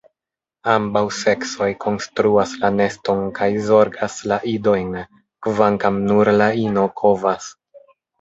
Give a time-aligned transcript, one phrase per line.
[0.75, 4.89] Ambaŭ seksoj konstruas la neston kaj zorgas la idojn,
[5.49, 7.51] kvankam nur la ino kovas.